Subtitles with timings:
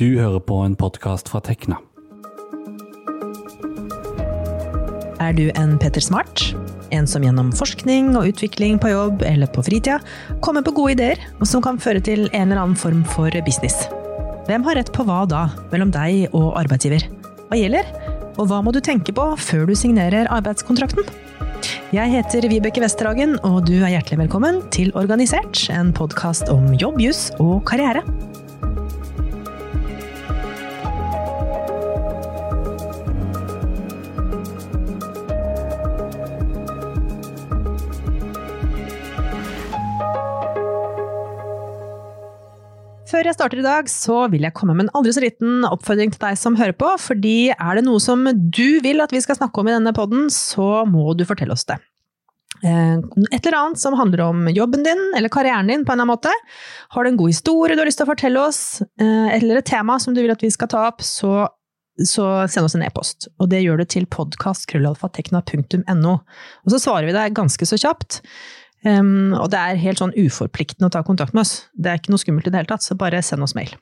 [0.00, 1.76] Du hører på en podkast fra Tekna.
[5.20, 6.46] Er du en Petter Smart?
[6.88, 9.98] En som gjennom forskning og utvikling på jobb eller på fritida
[10.40, 13.76] kommer på gode ideer, og som kan føre til en eller annen form for business.
[14.48, 17.04] Hvem har rett på hva da, mellom deg og arbeidsgiver?
[17.50, 17.92] Hva gjelder?
[18.40, 21.04] Og hva må du tenke på før du signerer arbeidskontrakten?
[21.92, 27.04] Jeg heter Vibeke Westerhagen, og du er hjertelig velkommen til Organisert, en podkast om jobb,
[27.04, 28.00] juss og karriere.
[43.20, 46.08] Før jeg starter i dag, så vil jeg komme med en aldri så liten oppfordring
[46.14, 46.88] til deg som hører på.
[46.96, 50.30] fordi er det noe som du vil at vi skal snakke om i denne podden,
[50.32, 51.76] så må du fortelle oss det.
[52.64, 56.06] Eh, et eller annet som handler om jobben din eller karrieren din på en eller
[56.06, 56.32] annen måte.
[56.96, 59.68] Har du en god historie du har lyst til å fortelle oss, eh, eller et
[59.68, 61.44] tema som du vil at vi skal ta opp, så,
[62.00, 63.28] så send oss en e-post.
[63.36, 66.14] Og det gjør du til podkast.krøllalfatekna.no.
[66.64, 68.22] Og så svarer vi deg ganske så kjapt.
[68.86, 71.66] Um, og det er helt sånn uforpliktende å ta kontakt med oss.
[71.76, 73.72] Det er ikke noe skummelt i det hele tatt, så bare send oss mail.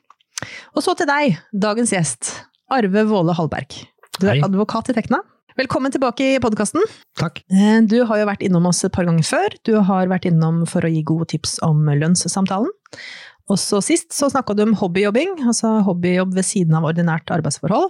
[0.75, 2.33] Og så til deg, dagens gjest.
[2.71, 3.79] Arve Våle Hallberg.
[4.19, 4.43] Du er Hei.
[4.45, 5.21] advokat i Tekna.
[5.59, 6.83] Velkommen tilbake i podkasten.
[7.19, 7.41] Takk.
[7.91, 9.55] Du har jo vært innom oss et par ganger før.
[9.67, 12.69] Du har vært innom for å gi gode tips om lønnssamtalen.
[13.49, 17.89] Og så sist så snakka du om hobbyjobbing, altså hobbyjobb ved siden av ordinært arbeidsforhold.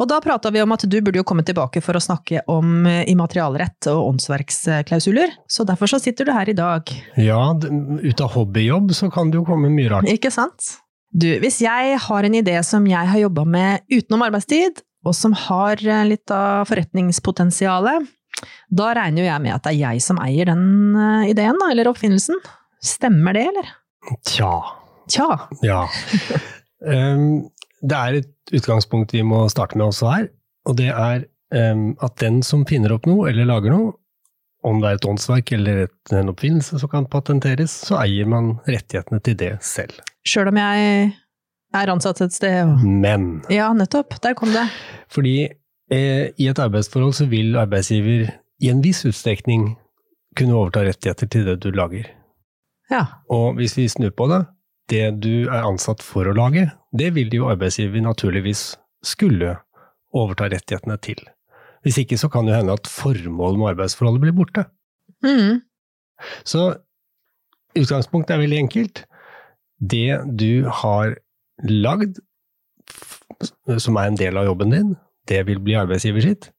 [0.00, 2.88] Og da prata vi om at du burde jo komme tilbake for å snakke om
[2.88, 5.36] eh, immaterialrett og åndsverksklausuler.
[5.52, 6.90] Så derfor så sitter du her i dag.
[7.20, 10.10] Ja, ut av hobbyjobb så kan det jo komme mye rart.
[10.10, 10.78] Ikke sant?
[11.16, 15.36] Du, hvis jeg har en idé som jeg har jobba med utenom arbeidstid, og som
[15.46, 18.08] har eh, litt av forretningspotensialet,
[18.68, 21.70] da regner jo jeg med at det er jeg som eier den eh, ideen, da,
[21.72, 22.40] eller oppfinnelsen.
[22.84, 23.70] Stemmer det, eller?
[24.28, 24.52] Tja,
[25.12, 25.48] Tja.
[25.62, 25.84] ja.
[26.86, 27.48] Um,
[27.82, 30.26] det er et utgangspunkt vi må starte med også her,
[30.66, 33.94] og det er um, at den som finner opp noe eller lager noe,
[34.66, 38.56] om det er et åndsverk eller et, en oppfinnelse som kan patenteres, så eier man
[38.66, 39.94] rettighetene til det selv.
[40.26, 41.12] Sjøl om jeg
[41.76, 44.16] er ansatt et sted og Men Ja, nettopp.
[44.24, 44.66] Der kom det.
[45.12, 49.76] fordi eh, i et arbeidsforhold så vil arbeidsgiver i en viss utstrekning
[50.36, 52.08] kunne overta rettigheter til det du lager.
[52.90, 53.04] Ja.
[53.30, 54.44] Og hvis vi snur på det,
[54.90, 59.56] det du er ansatt for å lage, det vil jo arbeidsgiver naturligvis skulle
[60.16, 61.20] overta rettighetene til.
[61.86, 64.66] Hvis ikke så kan det hende at formålet med arbeidsforholdet blir borte.
[65.24, 65.62] Mm.
[66.46, 66.62] Så
[67.76, 69.04] utgangspunktet er veldig enkelt.
[69.78, 71.18] Det du har
[71.62, 72.18] lagd,
[73.82, 74.94] som er en del av jobben din,
[75.28, 76.50] det vil bli arbeidsgiver sitt.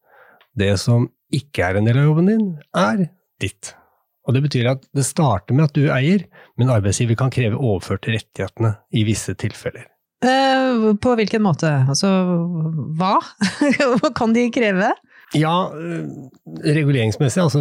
[0.58, 3.08] Det som ikke er en del av jobben din, er
[3.42, 3.74] ditt.
[4.28, 6.26] Og Det betyr at det starter med at du eier,
[6.60, 9.88] men arbeidsgiver kan kreve overført rettighetene i visse tilfeller.
[10.26, 11.70] Eh, på hvilken måte?
[11.88, 12.10] Altså,
[12.98, 13.16] hva?
[14.18, 14.92] Kan de kreve?
[15.36, 16.06] Ja, øh,
[16.64, 17.60] reguleringsmessig, altså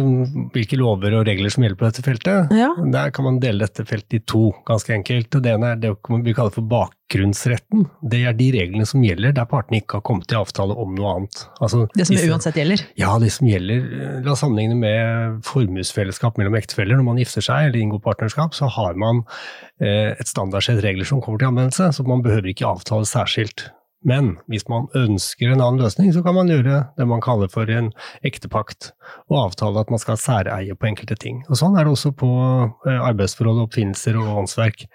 [0.53, 2.69] hvilke lover og regler som gjelder på dette feltet, Ja.
[2.93, 5.35] der kan man dele dette feltet i to, ganske enkelt.
[5.35, 5.91] Og Det ene er det
[6.23, 7.89] vi kaller for bakgrunnsretten.
[8.07, 11.11] Det er de reglene som gjelder der partene ikke har kommet til avtale om noe
[11.17, 11.43] annet.
[11.59, 12.85] Altså, Det som disse- uansett gjelder.
[12.95, 16.95] Ja, det som gjelder, eh, la oss sammenligne med formuesfellesskap mellom ektefeller.
[16.95, 19.23] Når man gifter seg eller inngår partnerskap, så har man
[19.81, 23.69] eh, et standardsett regler som kommer til anvendelse, så man behøver ikke avtale særskilt.
[24.07, 27.67] Men hvis man ønsker en annen løsning, så kan man gjøre det man kaller for
[27.71, 27.89] en
[28.25, 28.93] ektepakt,
[29.27, 31.41] og avtale at man skal særeie på enkelte ting.
[31.51, 32.29] Og Sånn er det også på
[32.87, 34.85] eh, arbeidsforhold, oppfinnelser og åndsverk.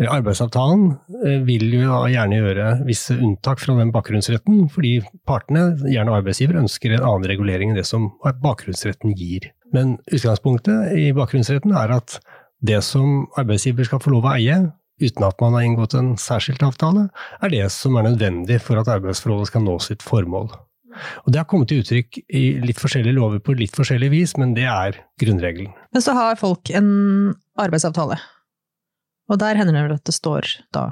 [0.00, 0.86] Eh, Arbeidsavtalen
[1.20, 4.94] eh, vil jo gjerne gjøre visse unntak fra den bakgrunnsretten, fordi
[5.28, 8.08] partene, gjerne arbeidsgiver, ønsker en annen regulering enn det som
[8.44, 9.50] bakgrunnsretten gir.
[9.76, 12.16] Men utgangspunktet i bakgrunnsretten er at
[12.64, 14.56] det som arbeidsgiver skal få lov å eie,
[15.04, 17.08] uten at man har inngått en særskilt avtale,
[17.40, 20.50] er det som er nødvendig for at arbeidsforholdet skal nå sitt formål.
[21.24, 24.54] Og Det har kommet til uttrykk i litt forskjellige lover på litt forskjellig vis, men
[24.54, 25.72] det er grunnregelen.
[25.94, 28.20] Men så har folk en arbeidsavtale.
[29.30, 30.84] Og der hender det vel at det står da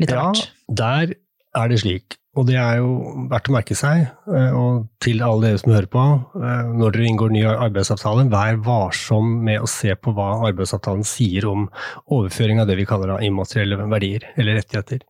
[0.00, 0.32] litt Ja,
[0.68, 1.14] der
[1.58, 2.92] er det slik, og det er jo
[3.28, 6.04] verdt å merke seg, eh, og til alle dere som hører på,
[6.40, 11.44] eh, når dere inngår ny arbeidsavtale, vær varsom med å se på hva arbeidsavtalen sier
[11.50, 11.66] om
[12.08, 15.04] overføring av det vi kaller immaterielle verdier, eller rettigheter.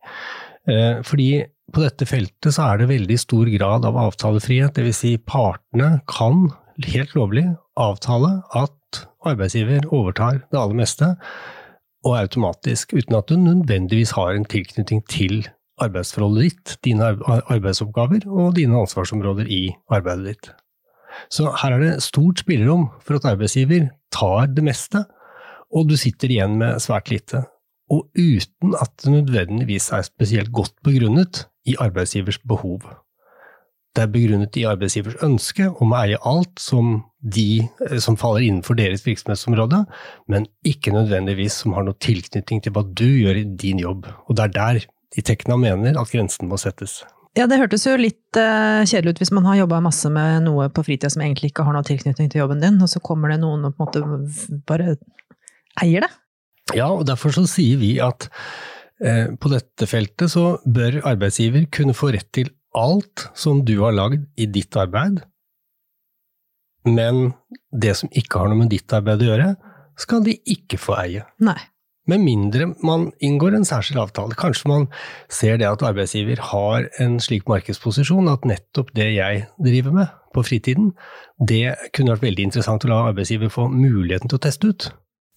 [0.67, 4.99] Eh, Fordi på dette feltet så er det veldig stor grad av avtalefrihet, dvs.
[4.99, 6.49] Si partene kan
[6.83, 7.47] helt lovlig
[7.79, 11.15] avtale at arbeidsgiver overtar det aller meste,
[12.03, 15.45] og automatisk, uten at du nødvendigvis har en tilknytning til
[15.87, 19.63] arbeidsforholdet ditt, dine arbeidsoppgaver og dine ansvarsområder i
[19.93, 20.51] arbeidet ditt.
[21.29, 25.03] Så her er det stort spillerom for at arbeidsgiver tar det meste,
[25.73, 27.45] og du sitter igjen med svært lite.
[27.91, 32.79] og uten at det nødvendigvis er spesielt godt begrunnet i arbeidsgivers behov.
[33.93, 38.47] Det er begrunnet i arbeidsgivers ønske om å eie alt som, de, eh, som faller
[38.47, 39.83] innenfor deres virksomhetsområde,
[40.27, 44.07] men ikke nødvendigvis som har noe tilknytning til hva du gjør i din jobb.
[44.25, 44.81] Og det er der
[45.13, 47.01] de Tekna mener at grensen må settes.
[47.37, 50.67] Ja, det hørtes jo litt uh, kjedelig ut hvis man har jobba masse med noe
[50.73, 53.39] på fritida som egentlig ikke har noe tilknytning til jobben din, og så kommer det
[53.41, 54.95] noen og på en måte bare
[55.81, 56.11] eier det.
[56.77, 61.97] Ja, og derfor så sier vi at uh, på dette feltet så bør arbeidsgiver kunne
[61.97, 65.23] få rett til alt som du har lagd i ditt arbeid,
[66.85, 67.31] men
[67.71, 69.51] det som ikke har noe med ditt arbeid å gjøre,
[69.99, 71.25] skal de ikke få eie.
[71.43, 71.59] Nei.
[72.09, 74.35] Med mindre man inngår en særskilt avtale.
[74.35, 74.89] Kanskje man
[75.31, 80.43] ser det at arbeidsgiver har en slik markedsposisjon at nettopp det jeg driver med på
[80.43, 80.91] fritiden,
[81.37, 84.89] det kunne vært veldig interessant å la arbeidsgiver få muligheten til å teste ut.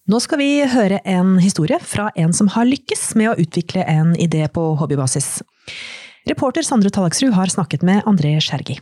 [0.07, 4.15] Nå skal vi høre en historie fra en som har lykkes med å utvikle en
[4.23, 5.41] idé på hobbybasis.
[6.27, 8.79] Reporter Sandre Tallaksrud har snakket med André Skjergi.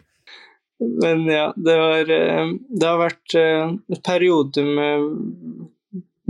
[0.81, 5.09] Men ja, det, var, eh, det har vært en eh, periode med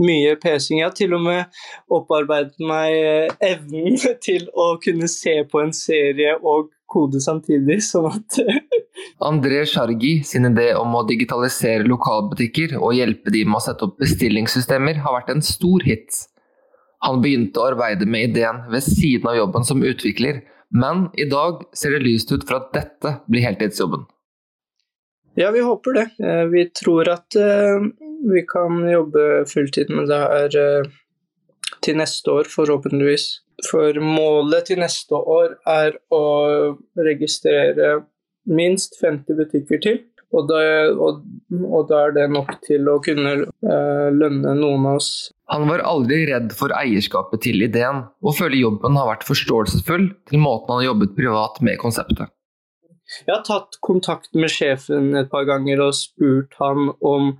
[0.01, 0.81] mye pesing.
[0.81, 1.59] Jeg har til og med
[1.93, 8.11] opparbeidet meg eh, evnen til å kunne se på en serie og kode samtidig, sånn
[8.11, 8.39] at
[9.25, 13.99] André Sjargi sin idé om å digitalisere lokalbutikker og hjelpe de med å sette opp
[14.01, 16.25] bestillingssystemer har vært en stor hit.
[17.05, 20.41] Han begynte å arbeide med ideen ved siden av jobben som utvikler,
[20.73, 24.07] men i dag ser det lyst ut for at dette blir heltidsjobben.
[25.35, 26.05] Ja, vi håper det.
[26.23, 27.83] Eh, vi tror at eh,
[28.33, 30.89] vi kan jobbe fulltid med det her eh,
[31.85, 33.27] til neste år, forhåpentligvis.
[33.69, 36.25] For målet til neste år er å
[36.99, 38.01] registrere
[38.45, 40.03] minst 50 butikker til.
[40.35, 40.59] Og da,
[40.91, 41.21] og,
[41.63, 43.35] og da, er det nok til å kunne
[44.11, 45.09] lønne noen av oss.
[45.53, 50.41] Han var aldri redd for eierskapet til ideen, og føler jobben har vært forståelsesfull til
[50.41, 52.33] måten han har jobbet privat med konseptet.
[53.05, 57.35] Jeg har tatt kontakt med sjefen et par ganger og spurt han om,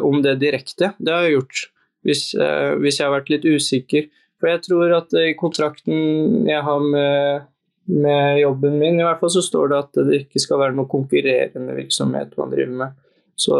[0.00, 0.92] om det direkte.
[0.98, 1.62] Det har jeg gjort,
[2.06, 4.08] hvis, uh, hvis, jeg har vært litt usikker.
[4.40, 7.48] For jeg tror at i kontrakten jeg har med,
[7.92, 10.88] med, jobben min, i hvert fall så står det at det ikke skal være noe
[10.88, 12.96] konkurrerende virksomhet man driver med.
[13.40, 13.58] Så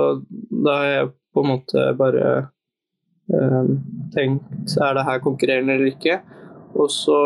[0.49, 2.31] da har jeg på en måte bare
[3.33, 3.69] eh,
[4.17, 6.21] tenkt er det her konkurrerende eller ikke.
[6.81, 7.19] Og så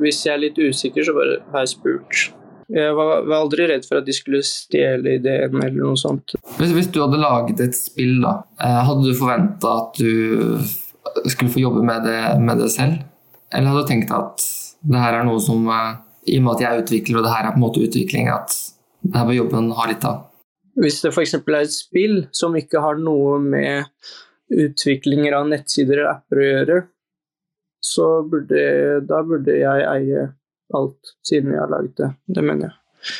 [0.00, 2.26] hvis jeg er litt usikker, så bare har jeg spurt.
[2.72, 6.34] Jeg var, var, aldri redd for at de skulle stjele ideen eller noe sånt.
[6.58, 11.52] Hvis, hvis du hadde laget et spill, da, eh, hadde du forventa at du skulle
[11.52, 13.04] få jobbe med det, med det, selv?
[13.54, 14.46] Eller hadde du tenkt at
[14.86, 15.92] det her er noe som eh,
[16.26, 18.56] I og med at jeg utvikler, og det her er på en måte utvikling, at
[19.06, 20.24] det her bør jobben ha litt av?
[20.76, 21.36] Hvis det f.eks.
[21.38, 23.86] er et spill som ikke har noe med
[24.52, 26.80] utviklinger av nettsider eller apper å gjøre,
[27.86, 28.66] så burde,
[29.06, 30.26] da burde jeg eie
[30.74, 32.10] alt, siden jeg har laget det.
[32.26, 33.14] Det mener jeg.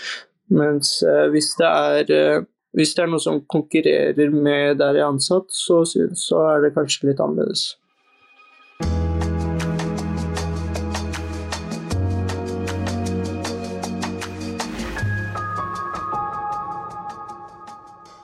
[0.57, 2.45] Mens eh, hvis, det er, eh,
[2.77, 6.77] hvis det er noe som konkurrerer med der jeg er ansatt, så, så er det
[6.77, 7.75] kanskje litt annerledes.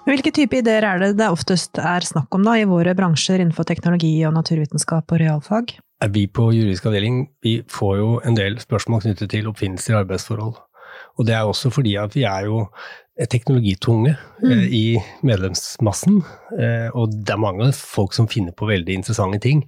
[0.03, 3.65] Hvilke type ideer er det det oftest er snakk om da, i våre bransjer innenfor
[3.65, 5.77] teknologi og naturvitenskap og realfag?
[6.11, 10.57] Vi på juridisk avdeling vi får jo en del spørsmål knyttet til oppfinnelser i arbeidsforhold.
[11.19, 12.67] Og det er også fordi at vi er jo
[13.31, 14.51] teknologitunge mm.
[14.51, 14.85] eh, i
[15.23, 16.23] medlemsmassen.
[16.59, 19.63] Eh, og det er mange folk som finner på veldig interessante ting.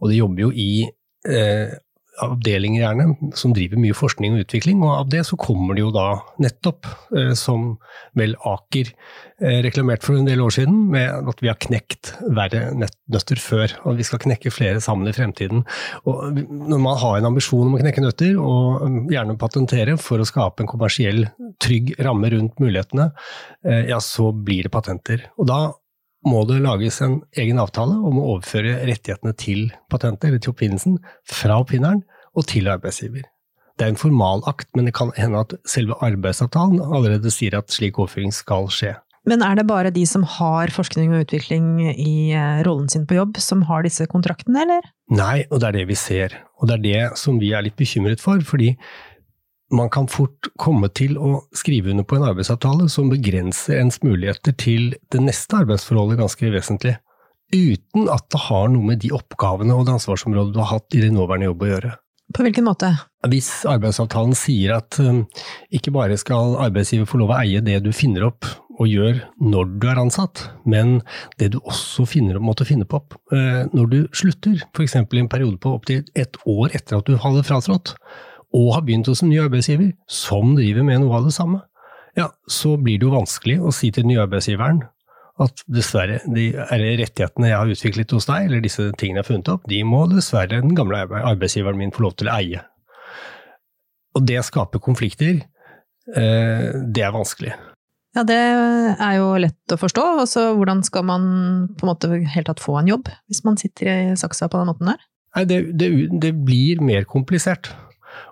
[0.00, 0.84] Og de jobber jo i
[1.26, 1.72] eh,
[2.20, 5.92] avdelinger gjerne, som driver mye forskning og utvikling, og av det så kommer det jo
[5.94, 6.06] da
[6.42, 7.76] nettopp, eh, som
[8.18, 12.66] vel Aker eh, reklamerte for en del år siden, med at vi har knekt verre
[12.76, 15.64] nøtter før, og vi skal knekke flere sammen i fremtiden.
[16.04, 20.20] Og når man har en ambisjon om å knekke nøtter, og um, gjerne patentere for
[20.20, 21.24] å skape en kommersiell,
[21.62, 23.08] trygg ramme rundt mulighetene,
[23.64, 25.30] eh, ja, så blir det patenter.
[25.40, 25.62] Og da
[26.28, 30.98] må det lages en egen avtale om å overføre rettighetene til patentet, eller til oppfinnelsen,
[31.26, 32.02] fra oppfinneren
[32.38, 33.26] og til arbeidsgiver.
[33.78, 37.98] Det er en formalakt, men det kan hende at selve arbeidsavtalen allerede sier at slik
[37.98, 38.94] overføring skal skje.
[39.28, 43.20] Men er det bare de som har forskning og utvikling i eh, rollen sin på
[43.20, 44.88] jobb, som har disse kontraktene, eller?
[45.14, 46.34] Nei, og det er det vi ser.
[46.58, 48.42] Og det er det som vi er litt bekymret for.
[48.42, 48.74] fordi
[49.72, 54.54] man kan fort komme til å skrive under på en arbeidsavtale som begrenser ens muligheter
[54.60, 56.96] til det neste arbeidsforholdet ganske vesentlig,
[57.52, 61.02] uten at det har noe med de oppgavene og det ansvarsområdet du har hatt i
[61.04, 61.92] din nåværende jobb å gjøre.
[62.32, 62.88] På hvilken måte?
[63.28, 65.24] Hvis arbeidsavtalen sier at um,
[65.74, 68.48] ikke bare skal arbeidsgiver få lov å eie det du finner opp
[68.80, 71.02] og gjør når du er ansatt, men
[71.40, 73.18] det du også finner, måtte finne på opp.
[73.30, 74.96] når du slutter, f.eks.
[74.96, 77.92] i en periode på opptil et år etter at du hadde fratrådt,
[78.52, 81.62] og har begynt hos en ny arbeidsgiver som driver med noe av det samme,
[82.18, 84.82] ja, så blir det jo vanskelig å si til den nye arbeidsgiveren
[85.40, 89.50] at dessverre, de rettighetene jeg har utviklet hos deg, eller disse tingene jeg har funnet
[89.54, 92.62] opp, de må dessverre den gamle arbeidsgiveren min få lov til å eie.
[94.12, 95.40] Og det skaper konflikter.
[96.12, 97.54] Eh, det er vanskelig.
[98.12, 100.02] Ja, det er jo lett å forstå.
[100.26, 101.22] Altså, hvordan skal man
[101.78, 104.68] på en måte helt tatt få en jobb, hvis man sitter i saksa på den
[104.68, 105.00] måten der?
[105.32, 105.88] Nei, det, det,
[106.20, 107.72] det blir mer komplisert.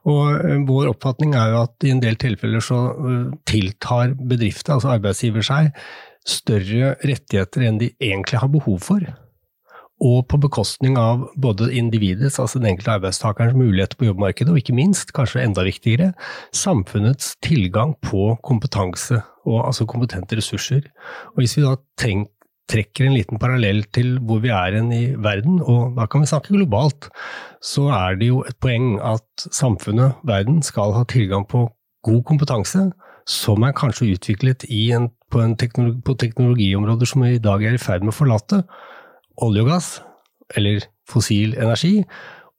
[0.08, 4.76] Og eh, vår oppfatning er jo at i en del tilfeller så eh, tiltar bedrifter,
[4.76, 5.72] altså arbeidsgiver seg,
[6.28, 9.04] større rettigheter enn de egentlig har behov for.
[10.00, 14.76] Og på bekostning av både individets, altså den enkelte arbeidstakerens muligheter på jobbmarkedet, og ikke
[14.76, 16.14] minst, kanskje enda viktigere,
[16.56, 20.88] samfunnets tilgang på kompetanse, og altså kompetente ressurser.
[21.34, 22.30] Og hvis vi da tenk,
[22.70, 26.54] trekker en liten parallell til hvor vi er i verden, og da kan vi snakke
[26.54, 27.10] globalt,
[27.62, 31.66] så er det jo et poeng at samfunnet, verden, skal ha tilgang på
[32.06, 32.90] god kompetanse,
[33.28, 37.82] som er kanskje utviklet en, på, teknologi, på teknologiområder som vi i dag er i
[37.82, 38.62] ferd med å forlate,
[39.40, 39.90] olje og gass,
[40.56, 42.00] eller fossil energi,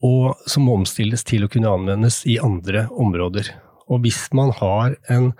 [0.06, 3.52] og som omstilles til å kunne anvendes i andre områder.
[3.92, 5.32] Og hvis man har en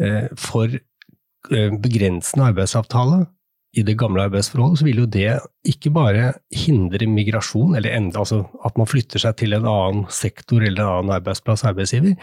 [0.00, 3.24] eh, for eh, begrensende arbeidsavtale
[3.70, 5.28] i det gamle arbeidsforholdet, så vil jo det
[5.70, 10.64] ikke bare hindre migrasjon, eller enda, altså at man flytter seg til en annen sektor
[10.64, 12.16] eller en annen arbeidsplass, arbeidsgiver,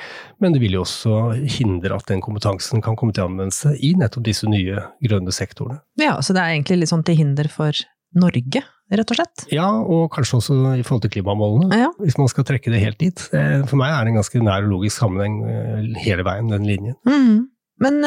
[0.43, 1.19] men det vil jo også
[1.57, 5.79] hindre at den kompetansen kan komme til anvendelse i nettopp disse nye grønne sektorene.
[6.01, 7.79] Ja, så det er egentlig litt sånn til hinder for
[8.17, 9.47] Norge, rett og slett?
[9.51, 11.89] Ja, og kanskje også i forhold til klimamålene, ja.
[12.03, 13.23] hvis man skal trekke det helt dit.
[13.31, 16.99] For meg er det en ganske nær og logisk sammenheng eh, hele veien, den linjen.
[17.07, 17.47] Mm.
[17.83, 17.99] Men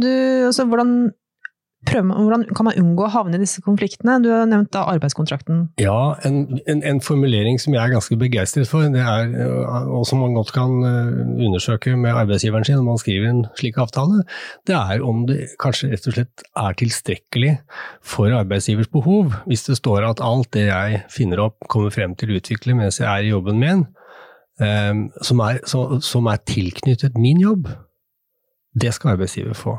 [0.00, 0.12] du,
[0.46, 1.10] altså, hvordan
[1.86, 4.16] prøver, hvordan kan man unngå å havne i disse konfliktene?
[4.22, 5.68] Du har nevnt arbeidskontrakten.
[5.80, 9.30] Ja, en, en, en formulering som jeg er ganske begeistret for, er,
[9.86, 13.78] og som man godt kan eh, undersøke med arbeidsgiveren sin når man skriver en slik
[13.78, 14.24] avtale,
[14.66, 17.54] det er om det kanskje rett og slett er tilstrekkelig
[18.14, 19.38] for arbeidsgivers behov.
[19.46, 22.98] Hvis det står at alt det jeg finner opp, kommer frem til å utvikle mens
[23.00, 23.86] jeg er i jobben min,
[24.58, 27.70] um, som, er, som er tilknyttet min jobb,
[28.78, 29.78] det skal arbeidsgiver få.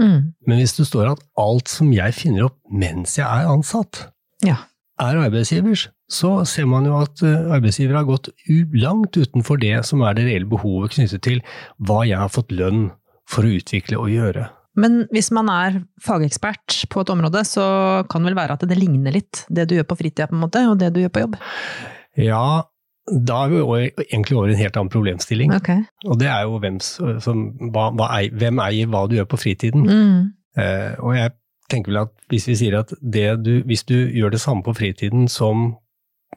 [0.00, 0.32] Mm.
[0.48, 4.06] Men hvis det står at alt som jeg finner opp mens jeg er ansatt,
[4.46, 4.56] ja.
[5.00, 8.32] er arbeidsgivers, så ser man jo at eh, arbeidsgiver har gått
[8.74, 11.44] langt utenfor det som er det reelle behovet knyttet til
[11.86, 12.88] hva jeg har fått lønn
[13.30, 14.48] for å utvikle og gjøre.
[14.80, 17.64] Men hvis man er fagekspert på et område, så
[18.10, 20.44] kan det vel være at det ligner litt, det du gjør på fritida på en
[20.44, 21.38] måte, og det du gjør på jobb?
[22.18, 22.44] Ja,
[23.08, 25.54] da er vi egentlig over i en helt annen problemstilling.
[25.56, 25.82] Okay.
[26.06, 29.86] Og det er jo hvem, som, hva, hva, hvem eier hva du gjør på fritiden.
[29.86, 30.20] Mm.
[30.60, 31.34] Eh, og jeg
[31.70, 35.28] tenker vel at hvis vi sier at du, hvis du gjør det samme på fritiden
[35.30, 35.72] som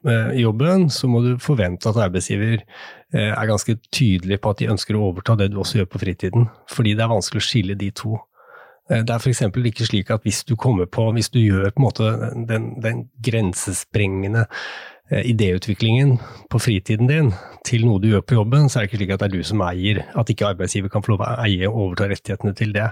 [0.07, 4.69] eh, jobben, så må du forvente at arbeidsgiver eh, er ganske tydelig på at de
[4.73, 6.47] ønsker å overta det du også gjør på fritiden.
[6.71, 8.17] Fordi det er vanskelig å skille de to.
[8.89, 9.45] Eh, det er f.eks.
[9.73, 12.09] ikke slik at hvis du kommer på, hvis du gjør på en måte
[12.49, 14.47] den, den grensesprengende
[15.11, 16.15] idéutviklingen
[16.49, 17.31] på fritiden din
[17.67, 19.47] til noe du gjør på jobben, så er det ikke slik at det er du
[19.47, 22.87] som eier, at ikke arbeidsgiver kan få lov å eie og overta rettighetene til det.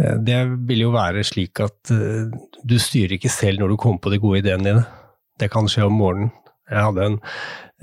[0.00, 2.32] Eh, det vil jo være slik at eh,
[2.64, 4.84] du styrer ikke selv når du kommer på de gode ideene dine.
[5.40, 6.32] Det kan skje om morgenen.
[6.66, 7.18] Jeg hadde en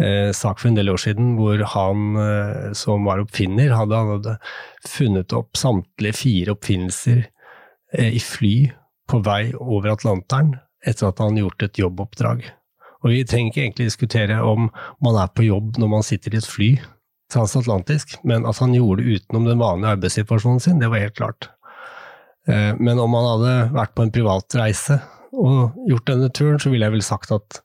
[0.04, 4.36] eh, sak for en del år siden hvor han eh, som var oppfinner, hadde, hadde
[4.90, 7.22] funnet opp samtlige fire oppfinnelser
[7.96, 8.56] eh, i fly
[9.08, 12.44] på vei over Atlanteren etter at han gjort et jobboppdrag.
[13.04, 14.70] Og vi trenger ikke egentlig diskutere om
[15.04, 16.70] man er på jobb når man sitter i et fly
[17.34, 21.50] transatlantisk, men at han gjorde det utenom den vanlige arbeidssituasjonen sin, det var helt klart.
[22.48, 25.00] Eh, men om han hadde vært på en privatreise
[25.34, 27.62] og gjort denne turen, så ville jeg vel sagt at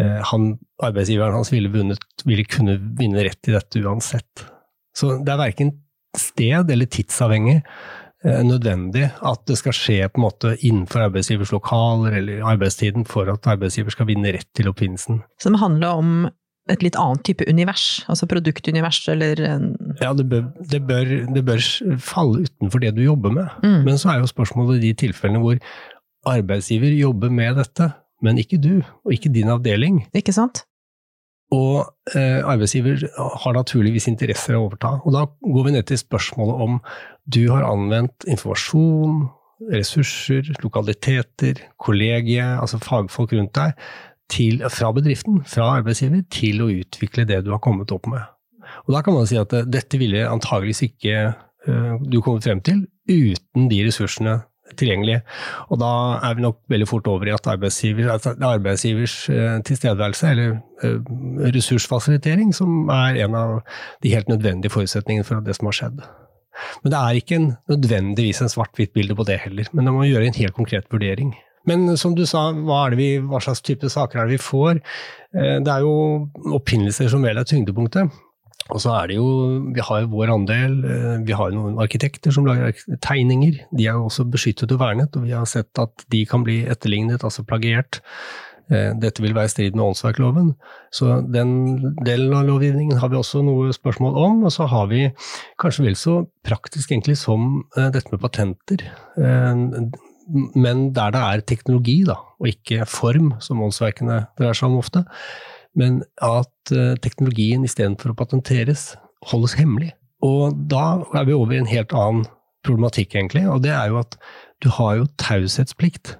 [0.00, 4.46] eh, han, arbeidsgiveren hans ville, vunnet, ville kunne vinne rett i dette uansett.
[4.96, 5.74] Så det er verken
[6.16, 7.60] sted eller tidsavhengig.
[8.24, 13.28] Eh, nødvendig at det skal skje på en måte innenfor arbeidsgivers lokaler eller arbeidstiden for
[13.28, 15.20] at arbeidsgiver skal vinne rett til oppfinnelsen.
[15.40, 16.14] Så det handler om
[16.72, 19.42] et litt annet type univers, altså produktunivers eller
[20.00, 21.66] Ja, det bør, det, bør, det bør,
[22.00, 23.58] falle utenfor det du jobber med.
[23.60, 23.82] Mm.
[23.84, 25.60] Men så er jo spørsmålet de tilfellene hvor
[26.24, 27.90] arbeidsgiver jobber med dette,
[28.24, 30.06] men ikke du, og ikke din avdeling.
[30.16, 30.64] Ikke sant?
[31.54, 31.84] Og
[32.16, 34.96] eh, arbeidsgiver har naturligvis interesser å overta.
[35.04, 36.78] Og da går vi ned til spørsmålet om
[37.30, 39.26] du har anvendt informasjon,
[39.72, 43.76] ressurser, lokaliteter, kollegie, altså fagfolk rundt deg,
[44.32, 48.24] til, fra bedriften, fra arbeidsgiver, til å utvikle det du har kommet opp med.
[48.86, 51.18] Og da kan man si at eh, dette ville antageligvis ikke
[51.68, 54.38] uh, du kommet frem til uten de ressursene
[54.78, 55.20] tilgjengelig.
[55.68, 55.92] Og da
[56.24, 60.98] er vi nok veldig fort over i at arbeidsgiver, arbeidsgivers eh, tilstedeværelse, eller eh,
[61.54, 63.56] ressursfasilitering, som er en av
[64.02, 66.04] de helt nødvendige forutsetningene for det som har skjedd.
[66.82, 70.08] Men det er ikke en, nødvendigvis en svart-hvitt bilde på det heller, men man må
[70.08, 71.34] gjøre en helt konkret vurdering.
[71.68, 74.80] Men som du sa, hva, vi, hva slags type saker er det vi får?
[75.34, 78.12] Eh, det er jo oppfinnelser som vel er tyngdepunktet.
[78.72, 79.26] Og så er det jo,
[79.74, 82.72] Vi har jo vår andel, eh, vi har noen arkitekter som lager
[83.04, 83.60] tegninger.
[83.76, 86.64] De er jo også beskyttet og vernet, og vi har sett at de kan bli
[86.64, 88.00] etterlignet, altså plagiert.
[88.72, 90.54] Eh, dette vil være i strid med åndsverkloven.
[90.90, 94.44] Så den delen av lovgivningen har vi også noe spørsmål om.
[94.44, 95.10] Og så har vi
[95.60, 98.88] kanskje vel så praktisk egentlig som eh, dette med patenter.
[100.56, 105.04] Men der det er teknologi, da, og ikke form, som åndsverkene dreier seg om ofte
[105.78, 108.92] men at uh, teknologien istedenfor å patenteres,
[109.30, 109.92] holdes hemmelig.
[110.24, 112.24] Og da er vi over i en helt annen
[112.64, 114.16] problematikk, egentlig, og det er jo at
[114.64, 116.14] du har jo taushetsplikt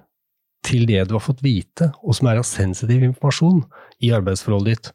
[0.65, 3.63] til det du har fått vite, og som er av sensitiv informasjon
[4.05, 4.91] i arbeidsforholdet ditt.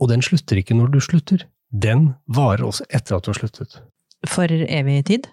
[0.00, 1.44] Og den slutter ikke når du slutter.
[1.70, 3.76] Den varer også etter at du har sluttet.
[4.28, 5.28] For evig tid?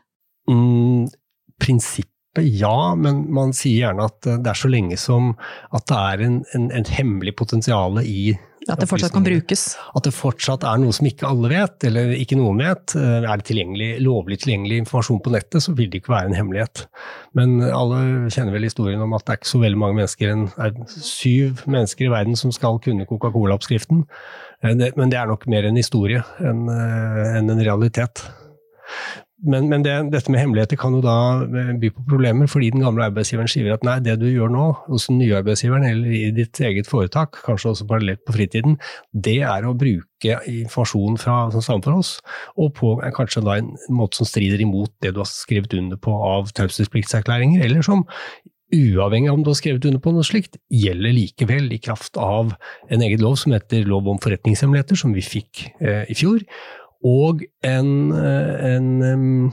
[0.52, 1.08] Mm,
[1.60, 5.34] prinsippet ja, men man sier gjerne at det er så lenge som
[5.76, 8.36] at det er en, en, en hemmelig potensial i
[8.68, 9.64] at det fortsatt kan brukes?
[9.96, 12.96] At det fortsatt er noe som ikke alle vet, eller ikke noen vet.
[13.00, 16.38] Eh, er det tilgjengelig, lovlig tilgjengelig informasjon på nettet, så vil det ikke være en
[16.38, 16.84] hemmelighet.
[17.38, 18.02] Men alle
[18.34, 21.64] kjenner vel historien om at det er ikke så veldig mange mennesker, det er syv
[21.78, 24.04] mennesker i verden som skal kunne Coca-Cola-oppskriften.
[24.64, 28.26] Eh, men det er nok mer en historie enn eh, en realitet.
[29.46, 32.82] Men, men det, dette med hemmeligheter kan jo da eh, by på problemer, fordi den
[32.82, 36.32] gamle arbeidsgiveren sier at nei, det du gjør nå hos den nye arbeidsgiveren eller i
[36.34, 38.80] ditt eget foretak, kanskje også parallelt på fritiden,
[39.14, 42.16] det er å bruke informasjon fra som sammen for oss,
[42.58, 46.18] og på kanskje da en måte som strider imot det du har skrevet under på
[46.18, 48.08] av taushetsplikterklæringer, eller som
[48.74, 52.58] uavhengig av om du har skrevet under på noe slikt, gjelder likevel i kraft av
[52.90, 56.42] en egen lov som heter lov om forretningshemmeligheter, som vi fikk eh, i fjor
[57.06, 59.52] og en, eh, en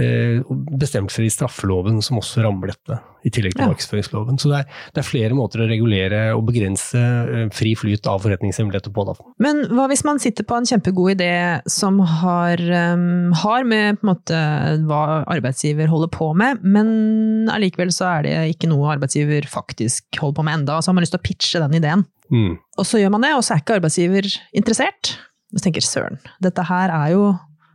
[0.00, 0.40] eh,
[0.80, 3.68] bestemmelser i straffeloven som også rammer dette, i tillegg til ja.
[3.70, 4.38] markedsføringsloven.
[4.40, 8.22] Så det er, det er, flere måter å regulere og begrense eh, fri flyt av
[8.24, 9.06] forretningshemmeligheter på.
[9.08, 9.16] Da.
[9.44, 11.32] Men hva hvis man sitter på en kjempegod idé
[11.70, 12.62] som har,
[12.96, 14.38] um, har med måte,
[14.88, 20.40] hva arbeidsgiver holder på med, men allikevel så er det ikke noe arbeidsgiver faktisk holder
[20.40, 22.06] på med enda, så har man lyst til å pitche den ideen.
[22.32, 22.56] Mm.
[22.80, 25.16] Og så gjør man det, og så er ikke arbeidsgiver interessert.
[25.52, 27.32] Så tenker søren, dette her er jo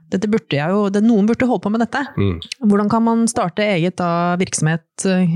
[0.08, 2.00] dette burde jeg jo, det, Noen burde holde på med dette.
[2.16, 2.38] Mm.
[2.72, 4.86] Hvordan kan man starte eget da, virksomhet?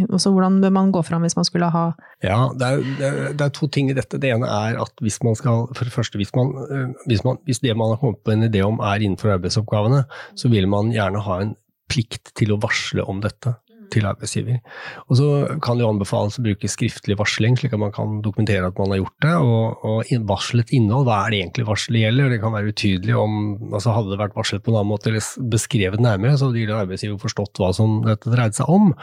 [0.08, 1.90] Også hvordan bør man gå fram hvis man skulle ha
[2.24, 4.20] Ja, det er, det, er, det er, to ting i dette.
[4.22, 7.42] Det ene er at hvis man skal For det første, hvis, man, øh, hvis, man,
[7.46, 10.06] hvis det man har kommet på en idé om er innenfor arbeidsoppgavene,
[10.40, 11.54] så vil man gjerne ha en
[11.92, 13.58] plikt til å varsle om dette
[13.94, 14.60] til arbeidsgiver.
[15.08, 15.28] Og så
[15.64, 19.02] kan det anbefales å bruke skriftlig varsling, slik at man kan dokumentere at man har
[19.04, 19.36] gjort det.
[19.44, 22.34] Og, og varslet innhold, hva er det egentlig varselet gjelder?
[22.34, 23.38] Det kan være utydelig om
[23.72, 27.20] altså Hadde det vært varslet på en annen måte eller beskrevet nærmere, så ville arbeidsgiver
[27.22, 28.94] forstått hva som dette dreide seg om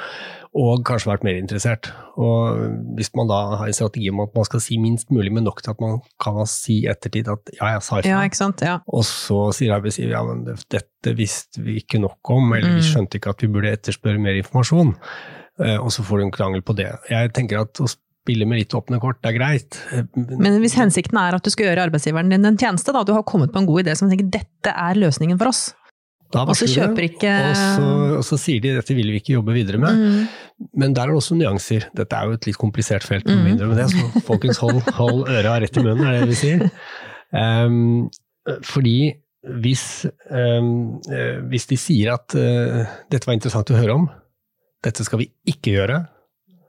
[0.58, 1.90] og kanskje vært mer interessert.
[2.18, 2.58] Og
[2.98, 5.62] hvis man da har en strategi om at man skal si minst mulig, men nok
[5.62, 8.22] til at man kan si i ettertid at ja, jeg sa ikke ja,
[8.66, 8.76] ja.
[8.86, 12.80] og så sier arbeidsgiver ja, men dette visste vi ikke nok om, eller mm.
[12.80, 14.92] vi skjønte ikke at vi burde etterspørre mer informasjon,
[15.62, 16.90] eh, og så får du en krangel på det.
[17.12, 17.90] Jeg tenker at å
[18.28, 19.78] spille med litt åpne kort er greit.
[20.16, 23.26] Men hvis hensikten er at du skal gjøre arbeidsgiveren din en tjeneste, da, du har
[23.28, 25.68] kommet på en god idé som tenker dette er løsningen for oss,
[26.36, 27.84] og så kjøper ikke og så,
[28.18, 29.96] og så, sier de dette vil vi ikke jobbe videre med.
[29.96, 30.66] Mm.
[30.82, 31.86] Men der er det også nyanser.
[31.96, 33.44] Dette er jo et litt komplisert felt, mm.
[33.46, 36.66] mindre med det, så folkens hold, hold øra rett i munnen, er det vi sier.
[37.32, 38.08] Um,
[38.66, 39.14] fordi
[39.62, 39.84] hvis,
[40.28, 40.98] um,
[41.48, 44.08] hvis, de sier at uh, dette var interessant å høre om,
[44.84, 46.02] dette skal vi ikke gjøre,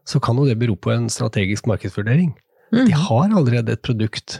[0.08, 2.32] så kan jo det bero på en strategisk markedsvurdering.
[2.74, 2.86] Mm.
[2.88, 4.40] De har allerede et produkt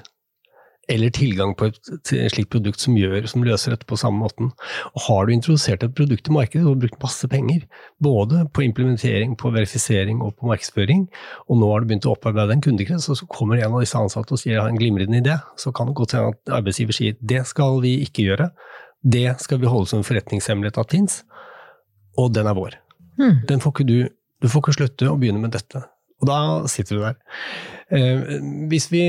[0.90, 4.50] eller tilgang på et, et slikt produkt som, gjør, som løser dette på samme måten.
[4.96, 7.66] Og har du introdusert et produkt i markedet og brukt masse penger,
[8.02, 11.06] både på implementering, på verifisering og på markedsføring,
[11.48, 14.00] og nå har du begynt å opparbeide en kundekrets, og så kommer en av disse
[14.00, 16.98] ansatte og sier jeg har en glimrende idé, så kan det godt hende at arbeidsgiver
[16.98, 18.50] sier det skal vi ikke gjøre,
[19.06, 21.22] det skal vi holde som forretningshemmelighet at fins,
[22.20, 22.82] og den er vår.
[23.20, 23.40] Hmm.
[23.48, 23.98] Den får ikke du,
[24.42, 25.86] du får ikke slutte å begynne med dette.
[26.20, 26.40] Og da
[26.72, 27.18] sitter du der.
[27.96, 28.36] Eh,
[28.70, 29.04] hvis vi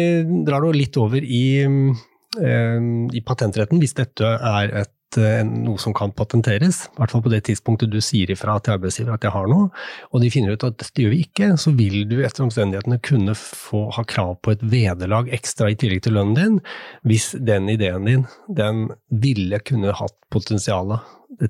[0.47, 2.81] drar det litt over i, eh,
[3.13, 7.33] i patentretten, hvis dette er et, eh, noe som kan patenteres, i hvert fall på
[7.33, 9.71] det tidspunktet du sier ifra til arbeidsgiver at jeg har noe,
[10.15, 13.35] og de finner ut at dette gjør vi ikke, så vil du etter omstendighetene kunne
[13.35, 16.61] få, ha krav på et vederlag ekstra i tillegg til lønnen din,
[17.05, 21.01] hvis den ideen din den ville kunne hatt potensial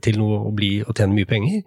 [0.01, 1.63] til noe å bli å tjene mye penger.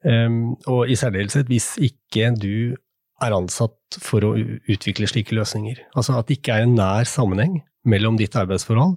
[0.00, 2.74] Um, og i særdeleshet hvis ikke du
[3.20, 5.80] er ansatt for å utvikle slike løsninger.
[5.94, 8.96] Altså at det ikke er en nær sammenheng mellom ditt arbeidsforhold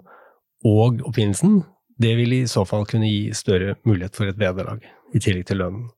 [0.68, 1.62] og oppfinnelsen,
[2.00, 4.82] det vil i så fall kunne gi større mulighet for et vederlag,
[5.14, 5.90] i tillegg til lønnen.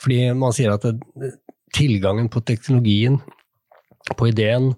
[0.00, 0.86] Fordi man sier at
[1.76, 3.18] tilgangen på teknologien,
[4.16, 4.72] på ideen,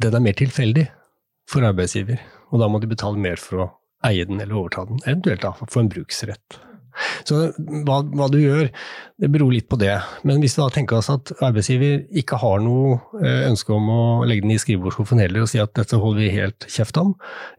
[0.00, 0.86] den er mer tilfeldig
[1.50, 2.22] for arbeidsgiver.
[2.54, 3.70] Og da må de betale mer for å
[4.06, 6.58] eie den eller overta den, eventuelt da for en bruksrett.
[7.26, 8.68] Så hva, hva, du gjør,
[9.20, 9.94] det beror litt på det.
[10.26, 14.04] Men hvis vi da tenker oss at arbeidsgiver ikke har noe eh, ønske om å
[14.28, 17.14] legge den i skrivebordsskuffen heller og si at dette holder vi helt kjeft om,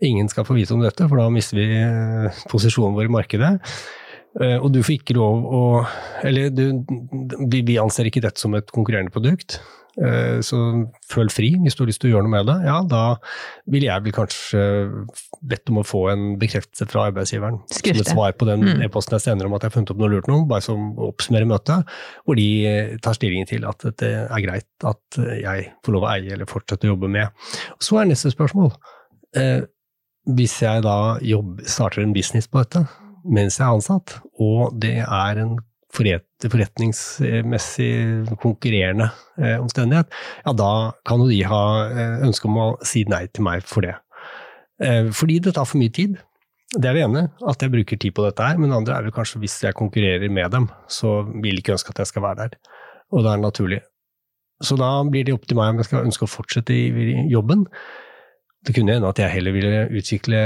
[0.05, 3.53] ingen skal få vite om dette, for da mister vi eh, posisjonen vår i markedet.
[4.41, 5.63] Eh, og du får ikke lov å
[6.27, 6.83] Eller du,
[7.55, 9.61] vi anser ikke dette som et konkurrerende produkt.
[9.95, 10.57] Eh, så
[11.07, 12.55] føl fri hvis du har lyst til å gjøre noe med det.
[12.67, 13.03] Ja, da
[13.71, 14.63] vil jeg vel kanskje
[15.45, 17.61] bedt om å få en bekreftelse fra arbeidsgiveren.
[17.71, 18.03] Skrifte.
[18.03, 18.81] Som et svar på den Mm.
[18.83, 21.11] e-posten jeg sender om at jeg har funnet opp noe lurt noe, bare som å
[21.13, 21.85] oppsummere møtet.
[22.25, 26.11] Hvor de eh, tar stilling til at det er greit at jeg får lov å
[26.11, 27.29] eie eller fortsette å jobbe med.
[27.79, 28.73] Så er neste spørsmål.
[29.35, 29.61] Eh,
[30.27, 32.87] hvis jeg da jobber, starter en business på dette
[33.25, 35.55] mens jeg er ansatt, og det er en
[36.51, 40.11] forret, forretningsmessig konkurrerende eh, omstendighet,
[40.45, 40.71] ja da
[41.07, 43.95] kan jo de ha eh, ønske om å si nei til meg for det.
[44.83, 46.17] Eh, fordi det tar for mye tid.
[46.75, 49.05] Det er det ene, at jeg bruker tid på dette her, men det andre er
[49.05, 52.25] vel kanskje hvis jeg konkurrerer med dem, så vil de ikke ønske at jeg skal
[52.25, 52.57] være der.
[53.13, 53.81] Og det er naturlig.
[54.63, 57.65] Så da blir det opp til meg om jeg skal ønske å fortsette i jobben.
[58.65, 60.39] Det kunne hende at jeg heller ville utvikle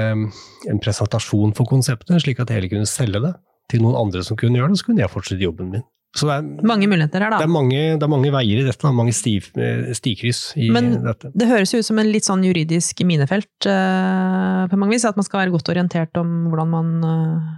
[0.69, 3.33] en presentasjon for konseptet, slik at jeg heller kunne selge det
[3.69, 5.85] til noen andre som kunne gjøre det, så kunne jeg fortsette jobben min.
[6.17, 7.45] Så det er, Mange muligheter her, det da.
[7.45, 11.03] er, mange, det er mange veier i dette, da, mange sti, eh, stikryss i Men-
[11.05, 11.29] dette.
[11.37, 15.19] Det høres jo ut som en litt sånn juridisk minefelt uh, på mange vis, at
[15.19, 17.53] man skal være godt orientert om hvordan man uh,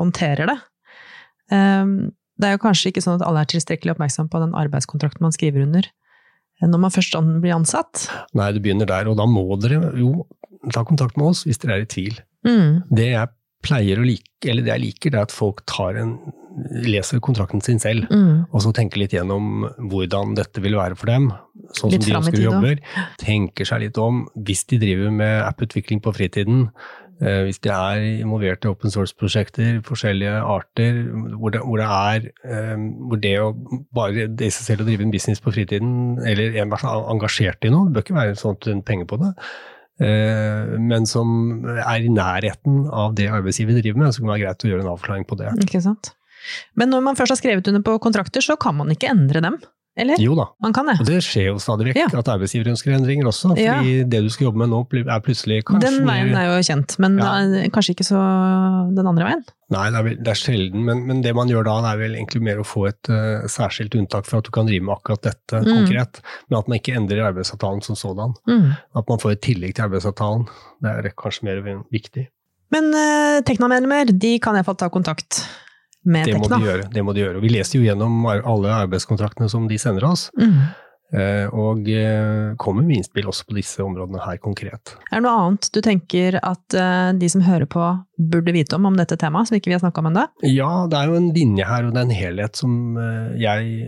[0.00, 0.56] håndterer det.
[1.52, 5.26] Um, det er jo kanskje ikke sånn at alle er tilstrekkelig oppmerksom på den arbeidskontrakten
[5.26, 5.84] man skriver under
[6.60, 8.02] når man først blir ansatt.
[8.36, 10.26] Nei, det begynner der, og da må dere jo
[10.74, 12.18] ta kontakt med oss hvis dere er i tvil.
[12.44, 12.82] Mm.
[12.92, 13.30] Det jeg
[13.64, 16.14] pleier å like, eller det jeg liker, det er at folk tar en,
[16.84, 18.08] leser kontrakten sin selv.
[18.10, 18.46] Mm.
[18.50, 21.30] Og så tenker litt gjennom hvordan dette vil være for dem,
[21.76, 22.74] sånn Litt som de ønsker å jobbe.
[23.20, 26.68] Tenker seg litt om, hvis de driver med apputvikling på fritiden,
[27.20, 31.02] eh, hvis de er involvert i open source-prosjekter, forskjellige arter,
[31.36, 33.50] hvor det, hvor det er eh, hvor det å
[33.96, 37.74] bare det seg selv å drive en business på fritiden, eller en hvert engasjert i
[37.74, 39.34] noe, det bør ikke være sånn at tjener penger på det,
[40.00, 44.64] men som er i nærheten av det arbeidsgiver driver med, så kan det være greit
[44.64, 45.52] å gjøre en avklaring på det.
[45.66, 46.14] Ikke sant.
[46.78, 49.58] Men når man først har skrevet under på kontrakter, så kan man ikke endre dem,
[50.00, 50.16] eller?
[50.22, 50.96] Jo da, Man kan det.
[51.00, 52.08] Og det skjer jo stadig vekk, Ja.
[52.18, 53.52] at arbeidsgiver ønsker endringer også.
[53.54, 53.78] Fordi Ja.
[54.04, 57.18] det du skal jobbe med nå er plutselig kanskje Den veien er jo kjent, men
[57.18, 57.32] Ja.
[57.40, 58.20] eh, kanskje ikke så
[58.96, 59.44] den andre veien.
[59.70, 62.16] Nei, det er, vel, det er sjelden, men, men det man gjør da, er vel
[62.18, 65.22] egentlig mer å få et uh, særskilt unntak for at du kan drive med akkurat
[65.28, 65.70] dette Mm.
[65.86, 66.18] konkret.
[66.50, 68.34] Men at man ikke endrer arbeidsavtalen som sådan.
[68.48, 68.72] Mm.
[68.96, 70.48] At man får et tillegg til arbeidsavtalen.
[70.82, 72.26] Det er kanskje mer viktig.
[72.72, 75.44] Men uh, Tekna-medlemmer de kan iallfall ta kontakt
[76.04, 77.36] med Det må, de gjøre, det må de gjøre.
[77.40, 80.54] Og vi leser jo gjennom alle arbeidskontraktene som de sender oss, Mm.
[81.12, 84.94] eh, og eh, kommer med innspill også på disse områdene her konkret.
[85.10, 87.82] Er det noe annet du tenker at eh, de som hører på
[88.16, 90.24] burde vite om om dette temaet, som ikke vi har snakka om ennå?
[90.46, 92.96] Ja, det er jo en linje her, og det er en helhet som
[93.40, 93.86] jeg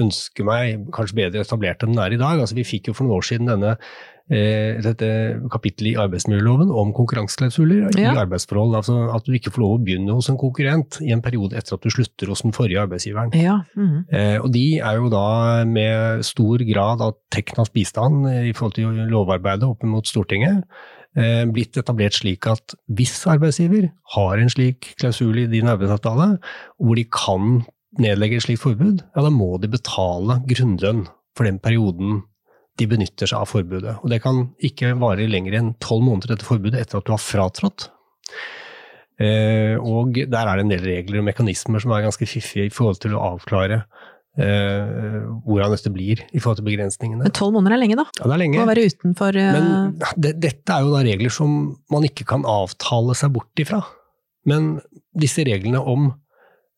[0.00, 2.40] ønsker meg kanskje bedre etablert enn den er i dag.
[2.42, 3.76] Altså, vi fikk jo for noen år siden denne,
[4.30, 5.06] dette
[5.50, 8.12] kapittelet i arbeidsmiljøloven om konkurranseklausuler Ja.
[8.14, 8.76] i arbeidsforhold.
[8.78, 11.74] Altså at du ikke får lov å begynne hos en konkurrent i en periode etter
[11.74, 13.34] at du slutter hos den forrige arbeidsgiveren.
[13.34, 13.60] Ja.
[13.74, 14.04] Mm.
[14.12, 18.78] Eh, og de er jo da med stor grad av Teknas bistand eh, i forhold
[18.78, 20.62] til lovarbeidet opp mot Stortinget,
[21.16, 26.36] eh, blitt etablert slik at hvis arbeidsgiver har en slik klausul i din arbeidsavtale,
[26.78, 27.64] hvor de kan
[27.98, 32.22] nedlegge et slikt forbud, ja da må de betale grunnlønn for den perioden
[32.80, 33.98] de benytter seg av forbudet.
[34.00, 37.22] Og det kan ikke vare lenger enn tolv måneder etter forbudet etter at du har
[37.22, 37.90] fratrådt.
[39.20, 42.72] Eh, og der er det en del regler og mekanismer som er ganske fiffige i
[42.72, 43.82] forhold til å avklare
[44.40, 47.26] eh, hvordan dette blir i forhold til begrensningene.
[47.26, 48.06] Men tolv måneder er lenge, da.
[48.16, 48.62] Ja, det er lenge.
[48.62, 49.50] Å være utenfor uh...
[49.58, 51.58] Men det, dette er jo da regler som
[51.92, 53.82] man ikke kan avtale seg bort ifra.
[54.48, 54.78] Men
[55.20, 56.08] disse reglene om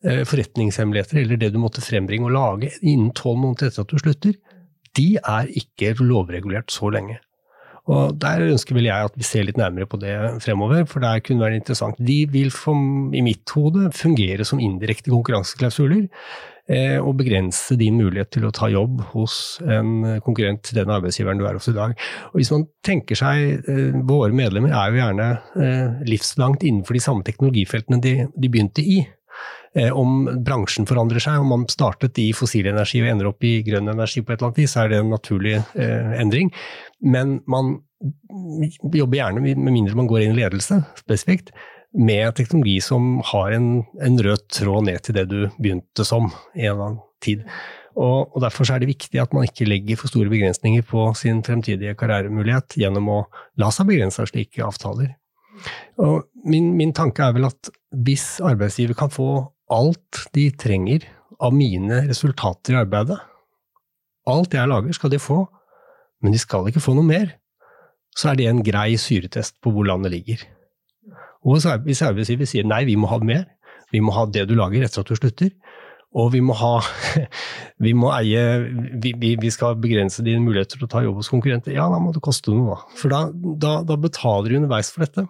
[0.03, 4.03] eh, forretningshemmeligheter, eller det du måtte frembringe og lage innen tolv måneder etter at du
[4.03, 4.35] slutter,
[4.97, 7.19] de er ikke lovregulert så lenge.
[7.91, 11.25] Og Der ønsker vel jeg at vi ser litt nærmere på det fremover, for det
[11.27, 11.99] kunne være interessant.
[11.99, 12.79] De vil for,
[13.11, 16.07] i mitt hode fungere som indirekte konkurranseklausuler,
[16.71, 21.43] eh, og begrense din mulighet til å ta jobb hos en konkurrent til den arbeidsgiveren
[21.43, 21.97] du er hos i dag.
[22.31, 25.29] Og Hvis man tenker seg, eh, Våre medlemmer er jo gjerne
[25.59, 29.03] eh, livslangt innenfor de samme teknologifeltene de, de begynte i.
[29.75, 33.55] Eh, om bransjen forandrer seg, om man startet i fossil energi og ender opp i
[33.65, 36.51] grønn energi på et eller annet vis, så er det en naturlig eh, endring.
[37.01, 37.79] Men man
[38.93, 41.55] jobber gjerne, med mindre man går inn i ledelse spesifikt,
[41.93, 46.67] med teknologi som har en, en rød tråd ned til det du begynte som i
[46.67, 47.47] en eller annen tid.
[47.93, 51.43] Og, og, Derfor er det viktig at man ikke legger for store begrensninger på sin
[51.45, 53.19] fremtidige karrieremulighet gjennom å
[53.61, 55.13] la seg begrense av slike avtaler.
[56.49, 61.07] Min, min tanke er vel at hvis arbeidsgiver kan få alt de trenger
[61.43, 63.19] av mine resultater i arbeidet,
[64.31, 65.43] alt jeg lager skal de få,
[66.23, 67.33] men de skal ikke få noe mer,
[68.15, 70.45] så er det en grei syretest på hvor landet ligger.
[71.43, 73.49] Og hvis arbeidsgiver sier nei, vi må ha mer,
[73.93, 75.51] vi må ha det du lager etter at du slutter,
[76.13, 76.75] og vi må ha
[77.85, 78.43] Vi må eie
[79.01, 81.73] Vi, vi skal begrense dine muligheter til å ta jobb hos konkurrenter.
[81.73, 82.99] Ja, da må det koste noe, da.
[83.01, 85.25] For da, da, da betaler du underveis for dette.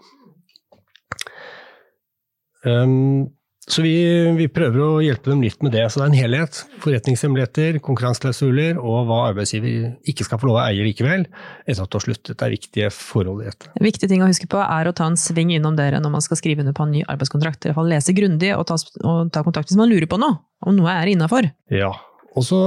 [2.67, 3.31] Um,
[3.71, 3.95] så vi,
[4.35, 5.85] vi, prøver å hjelpe dem litt med det.
[5.87, 6.57] Så det er en helhet.
[6.83, 11.29] Forretningshemmeligheter, konkurranseklausuler og hva arbeidsgiver ikke skal få lov å eie likevel
[11.63, 12.35] etter at du har sluttet.
[12.35, 13.71] Det er viktige forhold i dette.
[13.79, 16.25] En viktig ting å huske på er å ta en sving innom dere når man
[16.27, 17.63] skal skrive under på en ny arbeidskontrakt.
[17.63, 20.41] I hvert fall lese grundig og ta, og ta kontakt hvis man lurer på noe,
[20.67, 21.53] om noe er innafor.
[21.71, 21.95] Ja.
[22.35, 22.65] Og så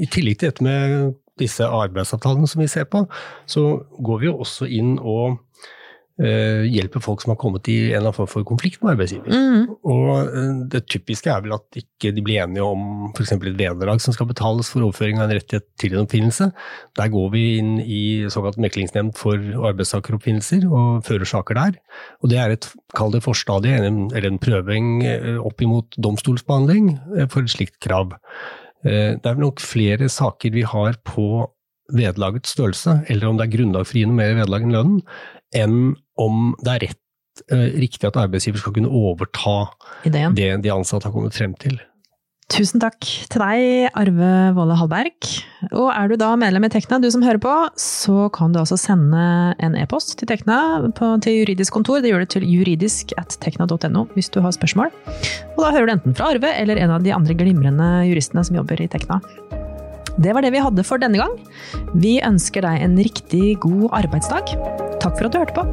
[0.00, 3.06] I tillegg til dette med disse arbeidsavtalene som vi ser på,
[3.46, 3.68] så
[4.02, 5.38] går vi jo også inn og
[6.14, 9.34] hjelper folk som har kommet i en eller annen form for konflikt med arbeidsgiver.
[9.34, 9.64] Mm.
[9.82, 13.32] Og uh, Det typiske er vel at ikke de blir enige om f.eks.
[13.34, 16.50] et vederlag som skal betales for overføring av en rettighet til en oppfinnelse.
[16.94, 21.80] Der går vi inn i såkalt meklingsnemnd for arbeidstakeroppfinnelser og fører saker der.
[22.22, 26.94] Og Det er et kall det forstadie, eller en prøving uh, opp imot domstolsbehandling
[27.26, 28.14] for et slikt krav.
[28.84, 31.46] Det er nok flere saker vi har på
[31.96, 34.98] vederlagets størrelse, eller om det er grunnlag for å gi noe mer vederlag enn lønnen,
[35.56, 35.78] enn
[36.20, 37.02] om det er rett,
[37.50, 39.56] eh, riktig at arbeidsgiver skal kunne overta
[40.06, 40.34] Ideen.
[40.34, 41.80] det de ansatte har kommet frem til.
[42.52, 43.00] Tusen takk
[43.32, 45.30] til deg, Arve Våle Hallberg.
[45.72, 48.76] Og er du da medlem i Tekna, du som hører på, så kan du altså
[48.78, 50.58] sende en e-post til Tekna
[50.94, 52.04] på, til juridisk kontor.
[52.04, 54.92] Det gjør du til juridisk at tekna.no hvis du har spørsmål.
[55.56, 58.60] Og da hører du enten fra Arve eller en av de andre glimrende juristene som
[58.60, 59.22] jobber i Tekna.
[60.16, 61.34] Det var det vi hadde for denne gang.
[61.98, 64.54] Vi ønsker deg en riktig god arbeidsdag.
[65.02, 65.64] Takk for at du hørte på.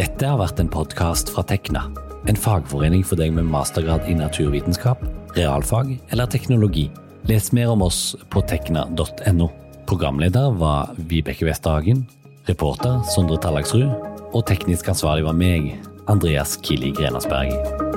[0.00, 1.84] Dette har vært en podkast fra Tekna,
[2.28, 5.02] en fagforening for deg med mastergrad i naturvitenskap,
[5.36, 6.88] realfag eller teknologi.
[7.28, 9.50] Les mer om oss på tekna.no.
[9.90, 12.06] Programleder var Vibeke Westerhagen.
[12.48, 13.92] reporter Sondre Tallagsrud,
[14.32, 15.76] og teknisk ansvarlig var meg,
[16.10, 17.89] Andreas Kili Grenasberg.